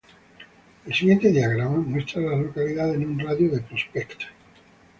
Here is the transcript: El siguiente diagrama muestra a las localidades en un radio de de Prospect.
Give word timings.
El 0.87 0.95
siguiente 0.95 1.31
diagrama 1.31 1.77
muestra 1.77 2.21
a 2.23 2.31
las 2.31 2.39
localidades 2.45 2.95
en 2.95 3.05
un 3.05 3.19
radio 3.19 3.51
de 3.51 3.57
de 3.57 3.61
Prospect. 3.61 4.21